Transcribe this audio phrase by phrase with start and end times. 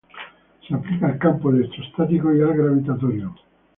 [0.67, 3.35] Se aplica al campo electrostático y al gravitatorio.